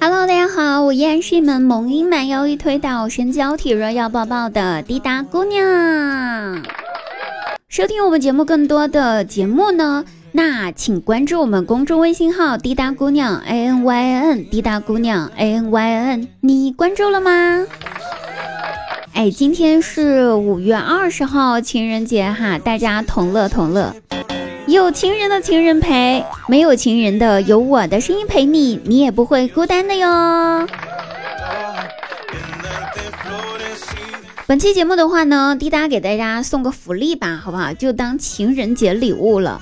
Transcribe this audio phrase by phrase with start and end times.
[0.00, 6.62] Hello，大家好，我依然是一门萌音满腰一推倒身娇体弱要抱抱的滴答姑娘。
[7.68, 17.66] 收听我们节目更多的节目呢，那请关注我们公众微信号滴答姑娘 A N Y N 滴答姑娘 A N Y N，你关注了吗？
[19.14, 23.94] 哎，今天是五月二十号情人节哈，大家同乐同乐。
[24.72, 30.66] 有情人的情人陪，没有情人的有我的声音陪你，你也不会孤单的哟。
[34.46, 37.72] 本期节目的话呢，滴答给大家送个福利吧，好不好？
[37.74, 39.60] 就当情人节礼物了。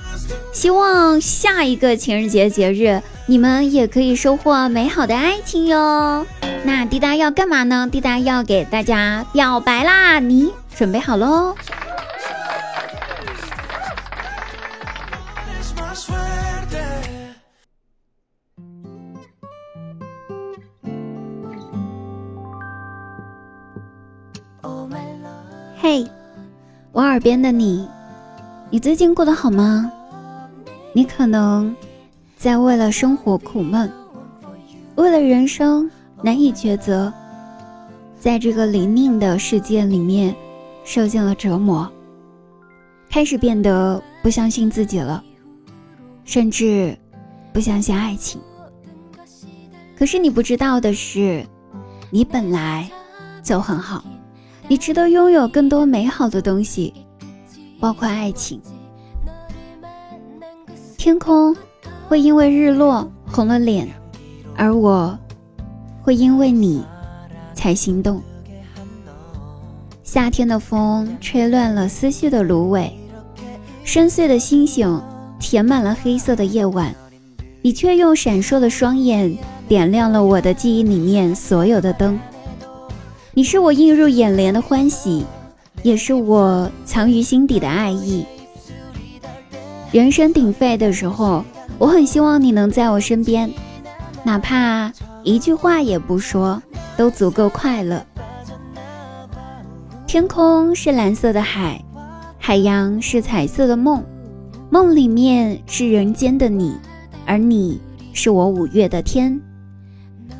[0.53, 6.25] 希望下一个情人节节日，你们也可以收获美好的爱情哟。
[6.63, 7.87] 那滴答要干嘛呢？
[7.91, 11.53] 滴答要给大家表白啦，你准备好喽？
[25.81, 26.07] 嘿，
[26.93, 27.89] 我耳边的你，
[28.69, 29.91] 你最近过得好吗？
[30.93, 31.75] 你可能
[32.37, 33.91] 在为了生活苦闷，
[34.95, 35.91] 为了人生
[36.23, 37.11] 难以抉择，
[38.17, 40.33] 在这个泥泞的世界里面
[40.85, 41.91] 受尽了折磨，
[43.09, 45.21] 开始变得不相信自己了，
[46.31, 46.97] 甚至
[47.51, 48.39] 不相信爱情。
[49.97, 51.45] 可是你不知道的是，
[52.09, 52.89] 你本来
[53.43, 54.01] 就很好。
[54.69, 56.93] 你值得拥有更多美好的东西，
[57.81, 58.61] 包括爱情。
[60.97, 61.53] 天空
[62.07, 63.89] 会因为日落红了脸，
[64.55, 65.19] 而我
[66.01, 66.81] 会因为你
[67.53, 68.21] 才心动。
[70.01, 72.89] 夏天的风吹乱了思绪的芦苇，
[73.83, 75.03] 深邃的星星
[75.41, 76.95] 填满了黑色的夜晚，
[77.63, 79.35] 你却用闪烁的双眼
[79.67, 82.17] 点亮了我的记忆里面所有的灯。
[83.33, 85.25] 你是我映入眼帘的欢喜，
[85.81, 88.23] 也是我藏于心底的爱意。
[89.91, 91.43] 人声鼎沸的时候，
[91.77, 93.51] 我很希望你能在我身边，
[94.23, 94.93] 哪怕
[95.23, 96.61] 一句话也不说，
[96.95, 98.05] 都足够快乐。
[100.05, 101.83] 天空是蓝色的海，
[102.37, 104.03] 海洋是彩色的梦，
[104.71, 106.73] 梦里面是人间的你，
[107.25, 107.79] 而你
[108.13, 109.39] 是我五月的天。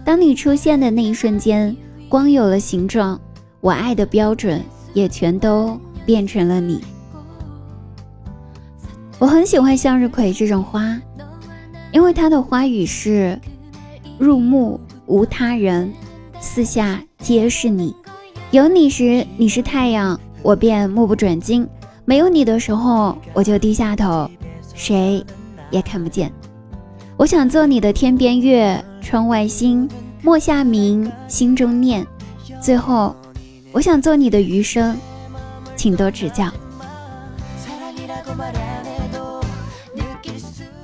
[0.03, 1.75] 当你出现的那一瞬间。
[2.11, 3.17] 光有了形状，
[3.61, 4.61] 我爱的标准
[4.93, 6.81] 也全都变成了你。
[9.17, 10.99] 我很喜欢向日葵这种花，
[11.93, 13.39] 因为它的花语是
[14.19, 15.93] 入目无他人，
[16.41, 17.95] 四下皆是你。
[18.51, 21.65] 有你时，你是太阳，我便目不转睛；
[22.05, 24.29] 没有你的时候，我就低下头，
[24.73, 25.23] 谁
[25.69, 26.31] 也看不见。
[27.17, 29.89] 我想做你的天边月，窗外星。
[30.23, 32.05] 墨下明，心中念。
[32.61, 33.15] 最后，
[33.71, 34.95] 我想做你的余生，
[35.75, 36.45] 请多指教。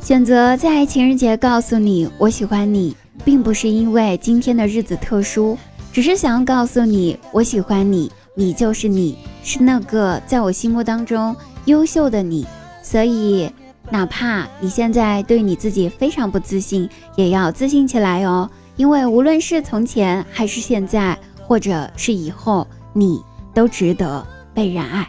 [0.01, 5.55] 选择在情人节告诉你我喜欢你，并不是因为今天的日子特殊，
[5.93, 11.33] 只是想要告诉你我喜欢你，你就是你，是那个在我心目当中
[11.65, 12.45] 优秀的你
[12.83, 13.49] 所以
[13.89, 18.49] 哪怕你现在对你自己非常不自信也要自信起来哦。
[18.75, 24.21] 因为无论是从前还是现在或者是以后你都值得
[24.53, 25.07] 被人爱。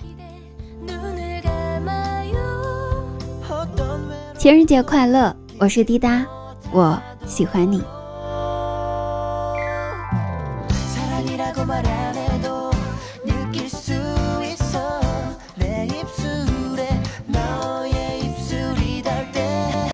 [4.38, 6.24] 情人节快乐我是滴答
[6.70, 6.96] 我
[7.26, 7.82] 喜欢你。